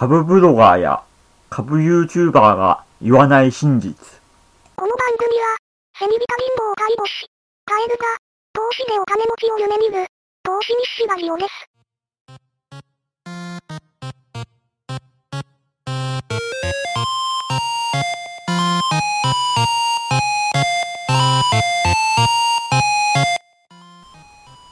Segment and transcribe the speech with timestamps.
[0.00, 1.02] 株ブロガーや
[1.50, 3.92] 株 YouTuber が言わない真実。
[4.74, 5.58] この番組は、
[5.98, 7.26] セミビタ貧乏を介護し、
[7.66, 8.04] カエルが、
[8.54, 10.06] 投資でお金持ちを夢見る、
[10.42, 11.50] 投資日誌ラジオです。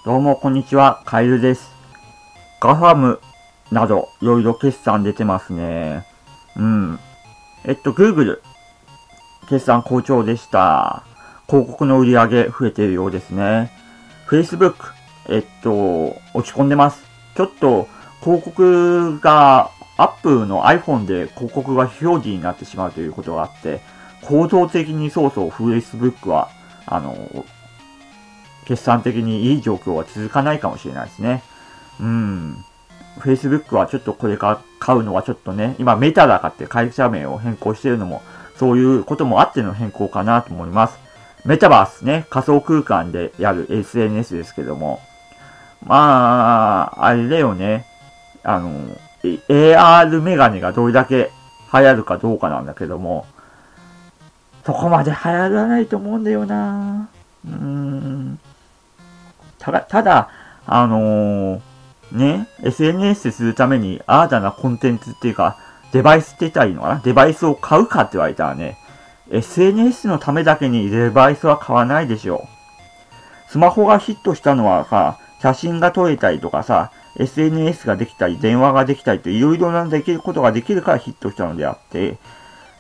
[0.07, 1.71] どうもこんにちは、カエルです。
[2.63, 3.21] ガファム
[3.71, 6.07] など、いろいろ決算出てますね。
[6.57, 6.99] うん。
[7.65, 8.41] えっと、Google、
[9.49, 11.05] 決算好調でした。
[11.49, 13.71] 広告の売り上げ増えているようですね。
[14.29, 14.75] Facebook、
[15.29, 17.03] えっと、落ち込んでます。
[17.37, 17.89] ちょっと、
[18.21, 23.81] 広告が、アップの iPhone で広告が非表示になってしまうということがあって、
[24.23, 26.51] 構造的にそうそう Facebook は、
[26.87, 27.45] あの、
[28.65, 31.43] 決算的にいい状況は続かないかもしれないですね。
[32.01, 32.65] うん。
[33.19, 38.23] Facebook はちょっとこれから買うのはちょっとね、今メタだかって会社名を変更してるのも、
[38.57, 40.99] そういうこともあっての変更かなと思います。
[41.45, 45.01] メタバースね、仮想空間でやる SNS ですけども、
[45.85, 47.87] まあ、あれだよね、
[48.43, 51.31] あの、AR メガネがどれだけ
[51.73, 53.27] 流行るかどうかなんだけども、
[54.65, 57.09] そこまで流行らないと思うんだよな
[57.47, 58.39] うーん。
[59.59, 60.29] ただ、ただ、
[60.67, 61.68] あのー
[62.13, 65.59] ね、SNS するために新たなコンテンツっていうか、
[65.93, 67.01] デバイスって言ったらいいのかな？
[67.01, 68.79] デバイスを買うかって言われたらね、
[69.31, 72.47] SNS のためだけにデバイスは買わないでしょ。
[73.49, 82.19] スマホがヒットしたのはさ、写真が撮れたりとかさ、SNS ができたり、電話ができたりといろいろなできることができるからヒットしたのであって、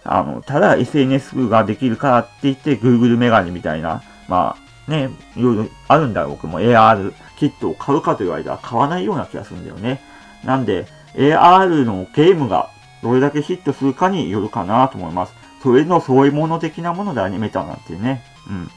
[0.04, 6.60] あの、ただ SNS ができるからって言って Google メガネみたいな、まあね、いろいろあるんだろう僕も。
[6.60, 10.00] AR キットを買うかと言われたら買わないような気がするんだよね。
[10.44, 12.70] なんで、AR のゲームが
[13.02, 15.34] どれだけヒットするかによるかなと思います。
[15.62, 18.22] それの添え物的なものだよね、メーターなんてね。
[18.48, 18.70] うん。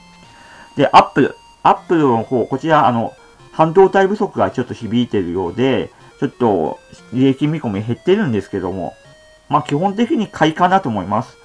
[0.76, 1.36] で、Apple。
[1.64, 3.14] Apple の方、こちら、あの、
[3.52, 6.80] 半導体不足がちょっと響いてるようで、ちょっと
[7.14, 8.94] 利益見込み減ってるんですけども、
[9.50, 11.38] まあ基本的に買いかなと思います。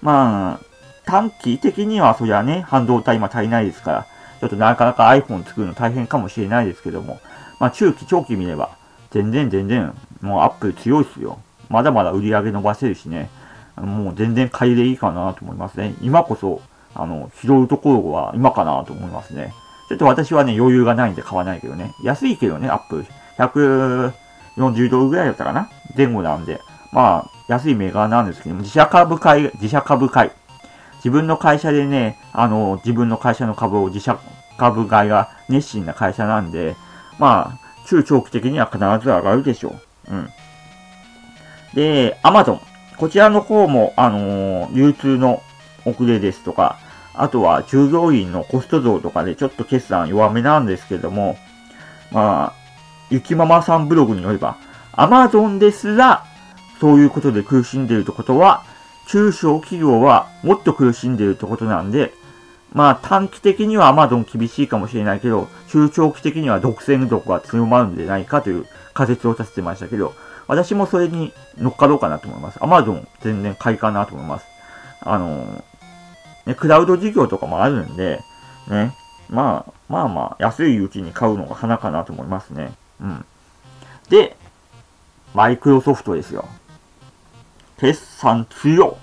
[0.00, 0.60] まあ、
[1.04, 4.06] 短期的にはそりゃね、半導体今足りないですから、
[4.40, 7.20] ちょっとなかなか iPhone 作るの大変かもしれないですけども、
[7.60, 8.70] まあ中期、長期見れば、
[9.10, 11.38] 全然全然、もう Apple 強いっすよ。
[11.68, 13.30] まだまだ売り上げ伸ばせるしね、
[13.76, 15.94] もう全然買いでいいかなと思いますね。
[16.00, 16.60] 今こそ、
[16.94, 19.52] あの、拾うところは今かなと思いますね。
[19.88, 21.92] ちょっと私はね、余裕がないんで買わないけどね。
[22.02, 23.06] 安いけどね、アップ。
[23.38, 25.68] 140ドルぐらいだったかな？
[25.96, 26.60] 前後なんで。
[26.92, 30.30] まあ、安いメーカーなんですけども、自社株買い、自社株買い。
[30.98, 34.18] 自分の会社でね、あの、自分の会社の株を自社
[34.58, 36.76] 株買いが熱心な会社なんで、
[37.18, 39.76] まあ、中長期的には必ず上がるでしょ
[40.08, 40.14] う。
[40.14, 40.28] うん。
[41.74, 42.60] で、アマゾン。
[42.96, 45.42] こちらの方も、あのー流通の
[45.84, 46.78] 遅れですとか、
[47.14, 51.38] あとは従業員のコスト増とかでちょっと決算弱めなんですけども、
[52.10, 52.58] まあ、
[53.10, 54.56] ゆきママさんブログによれば、
[54.92, 56.24] アマゾンですら、
[56.80, 58.64] そういうことで苦しんでいるってことは、
[59.08, 62.12] 中小企業はもっと苦しんでいるってことなんで、
[62.72, 70.14] まあ短期的にはアマゾン厳しいかもしれないけど、中長期的には独占力が強まるんじゃないかという仮説を立ててましたけど、
[70.46, 72.62] 私もそれに乗っかろうかなと思います。
[72.62, 74.46] アマゾン全然買いかなと思います。
[75.00, 75.64] あの
[76.44, 78.20] ね、クラウド事業とかもあるんで、
[78.68, 78.94] ね、
[79.30, 82.72] まあ、まあまあ、安いうちに買うのが花かなと思いますね。
[83.00, 83.24] うん。
[84.08, 84.36] で、
[85.34, 86.48] マイクロソフトですよ。
[87.78, 88.98] 決算強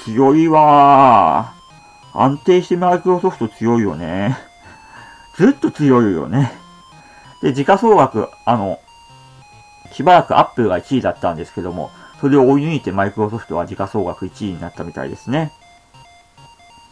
[0.00, 0.04] い。
[0.04, 2.20] 強いわー。
[2.20, 4.38] 安定してマイクロソフト強いよね。
[5.36, 6.52] ずっと強いよね。
[7.42, 8.78] で、時価総額、あの、
[9.92, 15.52] しばらくアップルが1位だったんですけども、それを追い抜いてマイクロソフトは時価総額1位になったみたいですね。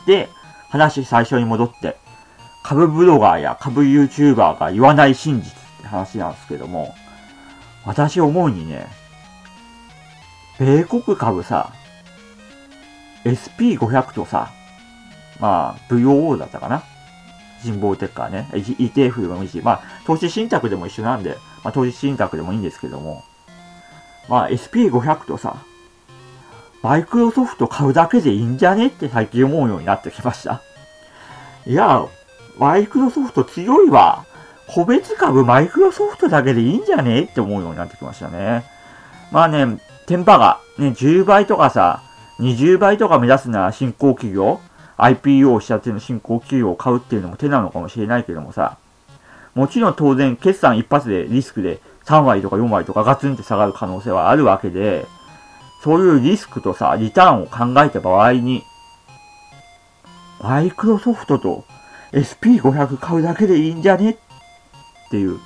[0.07, 0.29] で、
[0.69, 1.97] 話最初に戻って、
[2.63, 6.95] 株ブロガーや株 YouTuber が言わない真実って話なんですけども、
[7.85, 8.87] 私思うにね、
[10.59, 11.73] 米国株さ、
[13.25, 14.51] SP500 とさ、
[15.41, 16.83] まあ、VOO だったかな
[17.63, 18.49] 人望テッカーね。
[18.53, 23.25] ETF でもいいし、まあ、投資信託でも一緒なんで、まあ、投資信託でもいいんですけども、
[24.29, 25.57] まあ、SP500 とさ、
[26.83, 30.63] マイクロソフト買うだけでいいんじゃねって最近思うようになってきました。
[31.67, 32.07] いや、
[32.59, 34.25] マイクロソフト強いわ。
[34.69, 38.65] 個別株マイクロソフトだけでいいんじゃねって思うようになってきましたね。
[39.33, 42.03] まあね、テンパが、ね、10倍とかさ、
[42.39, 44.61] 20倍とか目指すなら新興企業、
[44.99, 48.79] IPO をしたっての新興企業を買うっていうのも手なのかもしれないけどもさ、
[49.55, 55.07] もちろん当然決算一発でリスクで3割とか4割とかガツンって下がる可能性はあるわけで、
[55.83, 58.63] そういうリスクとさ、リターンを考えた場合に、
[60.41, 61.65] マイクロソフトと
[62.13, 64.11] SP500 買うだけでいいんじゃね？
[64.11, 64.17] っ
[65.11, 65.39] ていう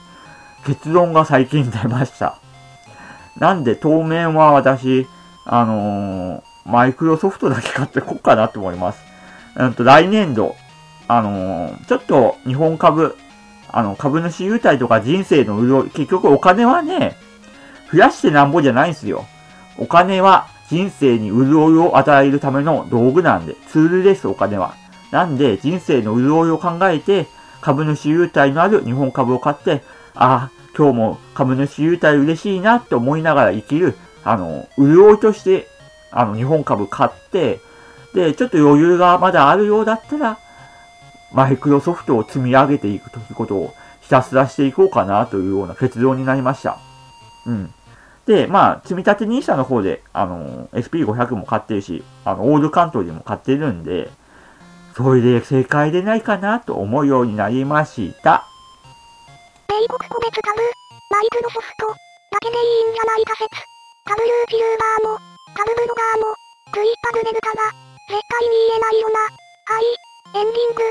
[0.66, 2.39] 結論が最近出ました。
[3.38, 5.06] なんで当面は私、
[5.44, 9.02] あのー、マイクロソフトだけ買ってこっかなと思います。
[9.56, 10.54] うんと、来年度、
[11.08, 13.16] あのー、ちょっと日本株、
[13.72, 17.16] あの、株主優待とか人生の潤い、結局お金はね、
[17.92, 19.26] 増やしてなんぼじゃないんですよ。
[19.78, 24.74] お金は人生に潤いを与えるための道具なんで、ツールです、お金は。
[25.10, 27.26] なんで、人生の潤いを考えて、
[27.60, 29.82] 株主優待のある日本株を買って、
[30.14, 35.66] ああ、今日も株主優待嬉しいなって思いながら生きる、あの、潤いとして、
[36.10, 37.60] あの、日本株買って、
[38.14, 40.38] で、ちょっと余裕がまだあるようだったら、
[41.32, 46.78] マイクロソフトを積み上げていくということをひたすらしていこうかなというような結論になりました。
[47.46, 47.72] うん。
[48.26, 54.10] で、まあ、積み立 NISA の方で、あの、SP500 も買ってるし、あの、オール関東でも買ってるんで、
[54.96, 58.49] それで正解でないかなと思うようになりました。
[59.80, 60.60] 米国個別株、
[61.08, 63.48] マイクロソフト、だけでいいんじゃないか説。
[64.12, 65.16] W チルーバーも、
[65.56, 66.36] 株ブロガーも、
[66.70, 67.64] クイッパグネルタが、
[68.06, 69.20] 絶対に言えないよな。
[69.64, 69.88] はい、
[70.36, 70.84] エンディング。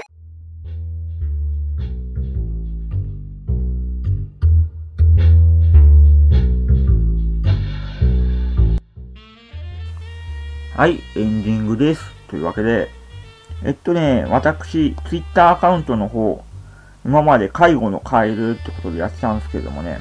[10.75, 12.01] はい、エンディングです。
[12.27, 12.89] というわけで、
[13.63, 16.43] えっとね、私、ツイッターアカウントの方、
[17.05, 19.99] 今まで介護のカエルってことでやってたんですけどもね、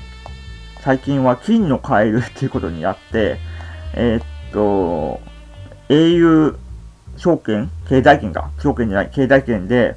[0.81, 3.39] 最近は金のカエルっていうことにやって、
[3.95, 5.21] えー、っと、
[5.89, 6.56] au
[7.17, 7.71] 証券？
[7.89, 8.50] 経済圏か？
[8.61, 9.11] 証券じゃない。
[9.11, 9.97] 経済圏で、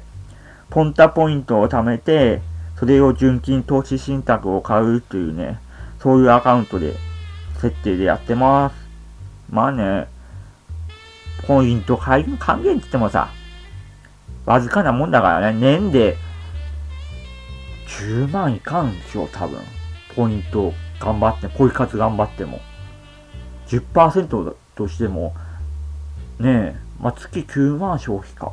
[0.70, 2.40] ポンタポイントを貯めて、
[2.76, 5.60] それを純金投資信託を買うというね、
[6.00, 6.94] そういうアカウントで、
[7.60, 8.74] 設定でやってます。
[9.50, 10.08] まあね、
[11.46, 13.28] ポイント還元って言ってもさ、
[14.46, 16.16] わずかなもんだからね、年で
[18.00, 19.60] 10万いかんでしょ、多分。
[20.16, 22.60] ポイント頑張って、ポイ活頑張っても。
[23.68, 25.34] 10%としても、
[26.38, 28.52] ねえ、まあ、月9万消費か。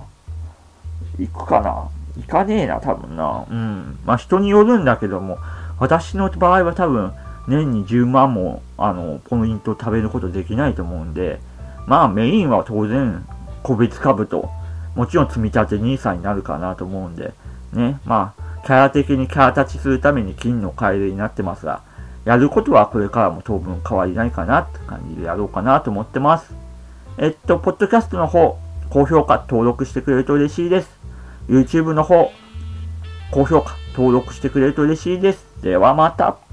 [1.18, 1.90] 行くかな
[2.20, 3.46] いかねえな、多分な。
[3.50, 4.00] うん。
[4.06, 5.38] まあ、人によるんだけども、
[5.80, 7.14] 私の場合は多分、
[7.48, 11.40] 年に10万も、あの、ポイント食べることできないと思うんで、
[11.88, 13.26] まあ、メインは当然、
[13.64, 14.50] 個別株と、
[14.96, 17.34] もちろん積み立て NISA になるかなと思うんで、
[17.74, 21.82] ね、まあ、キャラ的にキャラ立ちするために金のカエルになってますが、
[22.26, 26.54] やることはこれからも当分変わりないかなって感じでやろうかなと思ってます。
[27.18, 28.58] えっと、ポッドキャストの方、
[28.90, 30.90] 高評価、登録してくれると嬉しいです。
[31.48, 32.32] YouTube の方、
[33.32, 35.46] 高評価、登録してくれると嬉しいです。
[35.62, 36.49] ではまた。